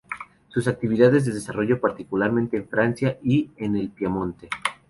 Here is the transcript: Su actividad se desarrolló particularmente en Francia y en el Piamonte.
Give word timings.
Su 0.49 0.67
actividad 0.67 1.11
se 1.19 1.31
desarrolló 1.31 1.79
particularmente 1.79 2.57
en 2.57 2.67
Francia 2.67 3.19
y 3.21 3.51
en 3.57 3.75
el 3.75 3.91
Piamonte. 3.91 4.49